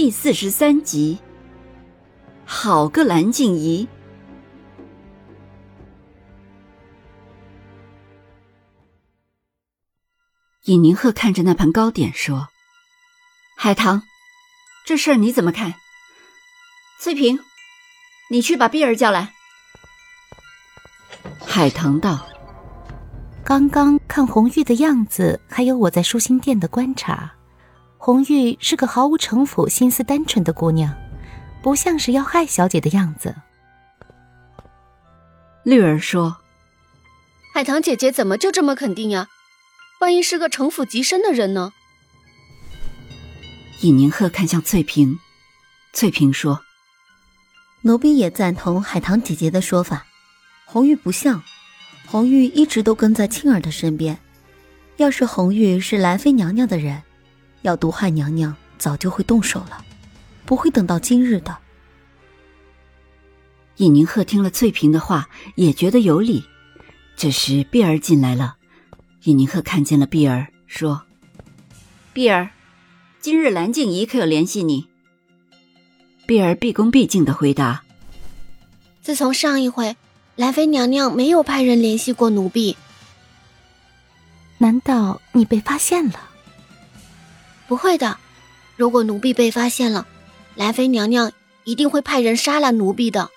[0.00, 1.18] 第四十三集，
[2.46, 3.86] 好个蓝静怡！
[10.64, 12.48] 尹宁鹤看着那盘糕点说
[13.58, 14.00] ：“海棠，
[14.86, 15.74] 这事儿你怎么看？”
[16.98, 17.38] 翠萍，
[18.30, 19.34] 你去把碧儿叫来。
[21.46, 22.26] 海棠道
[23.44, 27.30] ：“刚刚看红玉的样子，还有我在舒心殿的观察。”
[28.02, 30.96] 红玉是个毫无城府、心思单纯的姑娘，
[31.62, 33.36] 不像是要害小姐的样子。
[35.64, 36.38] 绿儿说
[37.52, 39.28] ：“海棠姐姐怎么就这么肯定呀？
[40.00, 41.74] 万一是个城府极深的人呢？”
[43.82, 45.18] 尹宁鹤看向翠萍，
[45.92, 46.62] 翠萍说
[47.84, 50.06] ：“奴婢也赞同海棠姐姐的说法。
[50.64, 51.42] 红玉不像，
[52.06, 54.18] 红玉一直都跟在庆儿的身边。
[54.96, 57.02] 要是红玉是兰妃娘娘的人。”
[57.62, 59.84] 要毒害娘娘，早就会动手了，
[60.46, 61.58] 不会等到今日的。
[63.76, 66.44] 尹宁鹤听了翠萍的话，也觉得有理。
[67.16, 68.56] 这时碧儿进来了，
[69.24, 71.02] 尹宁鹤看见了碧儿，说
[72.12, 72.50] ：“碧儿，
[73.20, 74.88] 今日蓝静怡可有联系你？”
[76.26, 77.82] 碧儿毕恭毕敬的回答
[79.02, 79.96] ：“自从上一回，
[80.36, 82.76] 兰妃娘娘没有派人联系过奴婢。
[84.58, 86.28] 难道你被发现了？”
[87.70, 88.18] 不会的，
[88.76, 90.04] 如果奴婢被发现了，
[90.56, 91.30] 兰妃娘娘
[91.62, 93.30] 一定会派人杀了奴婢的。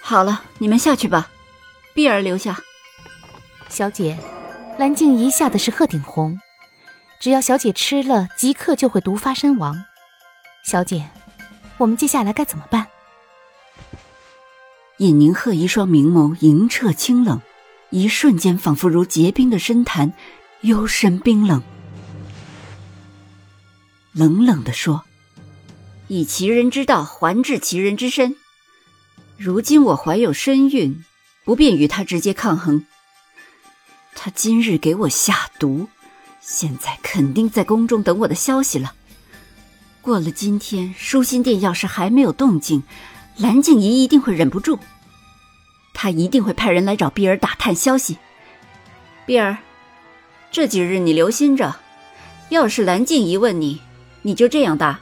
[0.00, 1.28] 好了，你们下去吧，
[1.94, 2.60] 碧儿留下。
[3.68, 4.16] 小姐，
[4.78, 6.38] 蓝静怡下的是鹤顶红，
[7.18, 9.84] 只要小姐吃了，即刻就会毒发身亡。
[10.62, 11.10] 小姐，
[11.78, 12.86] 我们接下来该怎么办？
[14.98, 17.42] 尹宁鹤一双明眸莹澈清冷，
[17.90, 20.12] 一瞬间仿佛如结冰的深潭，
[20.60, 21.60] 幽深冰冷。
[24.14, 25.02] 冷冷地说
[26.06, 28.36] ：“以其人之道还治其人之身。
[29.36, 31.04] 如今我怀有身孕，
[31.44, 32.86] 不便与他直接抗衡。
[34.14, 35.88] 他今日给我下毒，
[36.40, 38.94] 现在肯定在宫中等我的消息了。
[40.00, 42.84] 过了今天，舒心殿要是还没有动静，
[43.36, 44.78] 蓝静怡一定会忍不住，
[45.92, 48.18] 他一定会派人来找碧儿打探消息。
[49.26, 49.58] 碧儿，
[50.52, 51.74] 这几日你留心着，
[52.50, 53.82] 要是蓝静怡问你。”
[54.26, 54.98] 你就这样答。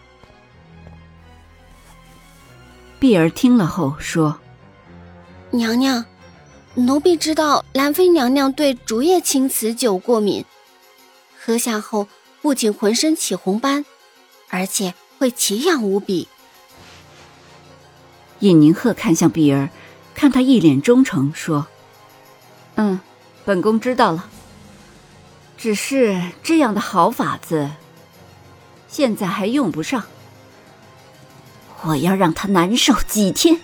[2.99, 4.37] 碧儿听了后说
[5.51, 6.05] ：“娘娘，
[6.75, 10.45] 奴婢知道兰妃娘娘对竹叶青瓷酒过敏，
[11.41, 12.09] 喝下后
[12.41, 13.85] 不仅浑身起红斑，
[14.49, 16.27] 而且会奇痒无比。”
[18.41, 19.71] 尹宁鹤看向碧儿，
[20.17, 21.69] 看她一脸忠诚，说
[22.75, 22.99] ：“嗯，
[23.45, 24.29] 本宫知道了。
[25.57, 27.71] 只是这样的好法子。”
[28.93, 30.05] 现在还用不上，
[31.81, 33.59] 我要让他难受几天。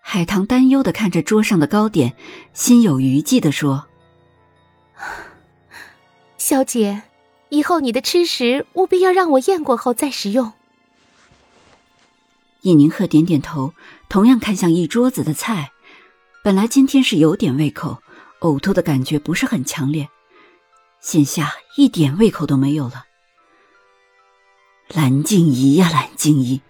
[0.00, 2.14] 海棠担忧的看着桌上的糕点，
[2.52, 3.86] 心有余悸的说
[6.38, 7.02] ：“小姐，
[7.48, 10.52] 以后你的吃食务必要让我验过后再食用。”
[12.62, 13.74] 尹宁鹤点点头，
[14.08, 15.72] 同样看向一桌子的菜。
[16.44, 18.00] 本来今天是有点胃口，
[18.42, 20.08] 呕吐的感觉不是很强烈。
[21.04, 23.04] 现下一点胃口都没有了。
[24.88, 26.62] 蓝静怡呀，蓝静怡，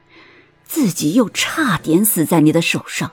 [0.64, 3.12] 自己又差点死在你的手上。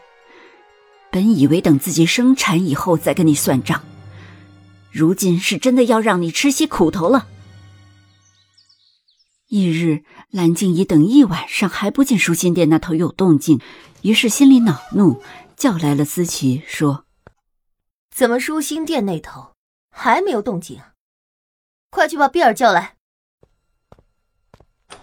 [1.11, 3.83] 本以为等自己生产以后再跟你算账，
[4.89, 7.27] 如今是真的要让你吃些苦头了。
[9.49, 13.61] 翌日，蓝静怡等一晚上还不见舒心殿那头有动静，
[14.01, 15.21] 于是心里恼怒，
[15.55, 17.05] 叫来了思琪，说
[18.09, 19.51] ：“怎么舒心殿那头
[19.91, 20.79] 还没有动静？”
[21.91, 22.95] 快去把碧儿叫来。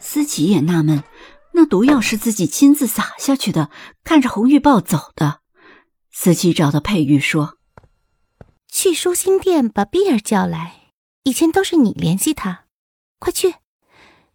[0.01, 1.05] 思琪也纳闷，
[1.53, 3.71] 那毒药是自己亲自撒下去的，
[4.03, 5.41] 看着红玉抱走的。
[6.11, 7.59] 思琪找到佩玉说
[8.73, 10.93] ：“去舒心殿把碧儿叫来。
[11.25, 12.65] 以前都是你联系她，
[13.19, 13.55] 快去，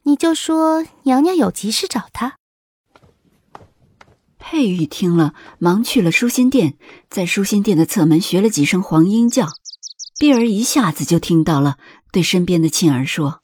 [0.03, 2.37] 你就说娘娘有急事找她。”
[4.37, 6.77] 佩玉听了，忙去了舒心殿，
[7.09, 9.47] 在舒心殿的侧门学了几声黄莺叫。
[10.19, 11.77] 碧儿一下子就听到了。
[12.13, 13.41] 对身边的沁儿说：“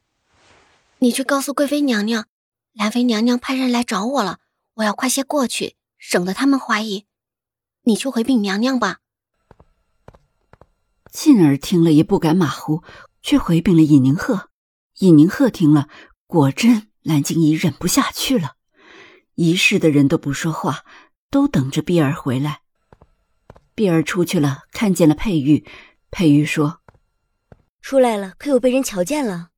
[1.00, 2.28] 你去告诉贵妃娘娘，
[2.74, 4.38] 兰妃娘娘派人来找我了，
[4.76, 7.08] 我要快些过去，省得他们怀疑。
[7.82, 9.00] 你去回禀娘娘吧。
[11.12, 12.84] 沁儿听了也不敢马虎，
[13.24, 14.50] 却回禀了尹宁鹤。
[15.00, 15.90] 尹宁鹤听了，
[16.28, 18.52] 果真蓝静怡忍不下去了。
[19.34, 20.86] 一室的人都不说话，
[21.32, 22.62] 都等着碧儿回来。
[23.74, 25.66] 碧儿出去了，看见了佩玉。
[26.12, 26.79] 佩玉说
[27.82, 29.50] ：“出来了，可有被人瞧见了？”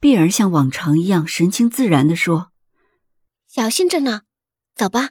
[0.00, 2.50] 碧儿像往常一样神情自然的说
[3.48, 4.22] ：“小心着呢，
[4.74, 5.10] 走吧，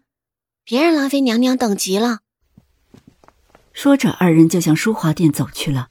[0.63, 2.19] 别让兰妃娘娘等急了。”
[3.73, 5.89] 说着，二人就向淑华殿走去了。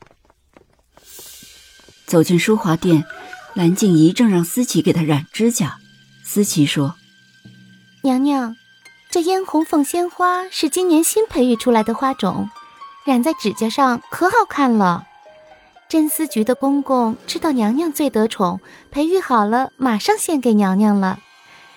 [2.06, 3.04] 走进淑华殿，
[3.54, 5.78] 蓝静怡正让思琪给她染指甲。
[6.22, 6.94] 思琪说
[8.04, 8.54] ：“娘娘，
[9.10, 12.48] 这嫣红凤仙花是今年新培育出来的花种，
[13.04, 15.06] 染在指甲上可好看了。
[15.88, 18.60] 真丝局的公公知道娘娘最得宠，
[18.90, 21.18] 培育好了马上献给娘娘了。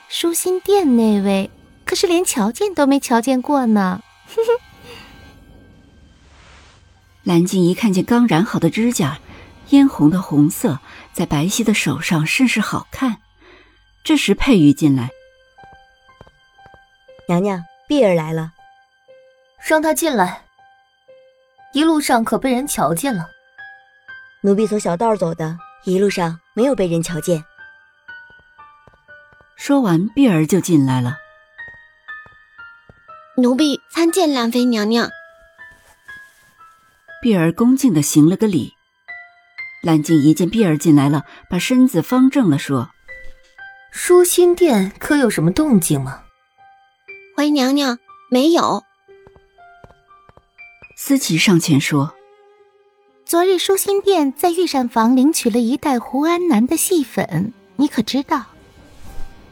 [0.08, 1.50] 舒心殿那位
[1.84, 4.02] 可是连瞧见都没瞧见过呢。”
[4.34, 4.64] 哼哼。
[7.24, 9.20] 蓝静怡看见刚染好的指甲，
[9.70, 10.80] 嫣红的红色
[11.12, 13.18] 在白皙的手上甚是好看。
[14.04, 15.10] 这时佩玉进来，
[17.28, 18.54] 娘娘，碧儿来了，
[19.68, 20.45] 让她进来。
[21.76, 23.28] 一路上可被人瞧见了？
[24.40, 27.44] 奴婢从小道走的，一路上没有被人瞧见。
[29.58, 31.18] 说完，碧儿就进来了。
[33.36, 35.10] 奴婢参见兰妃娘娘。
[37.22, 38.72] 碧儿恭敬的行了个礼，
[39.84, 42.90] 蓝静一见碧儿进来了，把身子方正了，说
[43.92, 46.24] ：“舒心殿可有什么动静吗？”
[47.36, 48.00] 回娘娘，
[48.32, 48.86] 没有。
[51.08, 52.16] 思琪上前说
[53.28, 58.46] ：“昨日舒心殿在御膳房领取了一袋胡安南的细粉，你可知道？”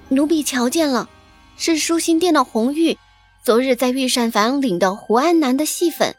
[0.10, 1.08] 奴婢瞧见了，
[1.56, 2.98] 是舒心殿的红玉，
[3.46, 6.16] 昨日在御膳房领的胡安南的细粉。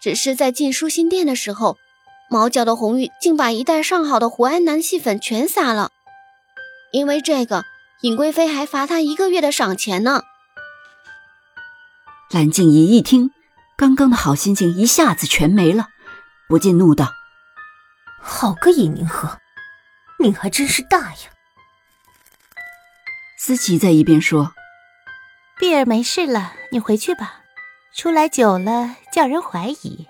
[0.00, 1.76] 只是在进舒心殿的时候，
[2.30, 5.90] 毛脚的红玉竟把一袋上好的胡安南细粉全撒了。
[6.92, 7.64] 因为这个，
[8.02, 10.22] 尹贵妃还罚他一个月的赏钱呢。
[12.30, 13.32] 蓝静怡一听，
[13.78, 15.90] 刚刚的好心情一下子全没了，
[16.48, 17.12] 不禁怒道
[18.20, 19.38] ：“好个尹宁鹤，
[20.18, 21.30] 命还真是大呀！”
[23.38, 24.52] 思琪在一边说
[25.60, 27.44] ：“碧儿没事了，你回去吧。”
[27.94, 30.08] 出来久了，叫人怀疑。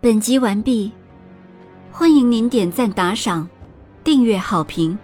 [0.00, 0.92] 本集完毕，
[1.98, 3.48] 欢迎您点赞、打赏、
[4.04, 4.98] 订阅、好评，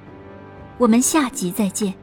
[0.77, 1.95] 我们下集再见。